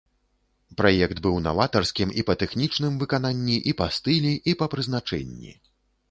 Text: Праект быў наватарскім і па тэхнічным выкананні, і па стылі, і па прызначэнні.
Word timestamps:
Праект 0.77 1.17
быў 1.25 1.35
наватарскім 1.47 2.13
і 2.21 2.23
па 2.29 2.35
тэхнічным 2.43 2.93
выкананні, 3.03 3.57
і 3.73 3.75
па 3.83 3.87
стылі, 3.97 4.31
і 4.53 4.55
па 4.63 4.69
прызначэнні. 4.75 5.53